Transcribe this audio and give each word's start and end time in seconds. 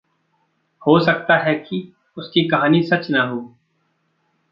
हो 0.87 0.99
सकता 0.99 1.37
है 1.37 1.55
कि 1.55 1.93
उसकी 2.17 2.47
कहानी 2.47 2.83
सच 2.83 3.07
न 3.11 3.15
हो। 3.15 3.55